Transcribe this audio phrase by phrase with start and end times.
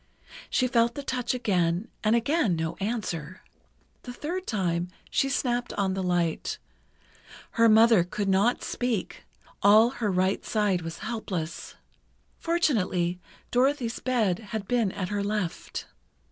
[0.49, 3.43] She felt the touch again, and again got no answer.
[4.01, 6.57] The third time, she snapped on the light.
[7.51, 11.75] Her mother could not speak—all her right side was helpless.
[12.39, 13.19] Fortunately,
[13.51, 15.85] Dorothy's bed had been at her left.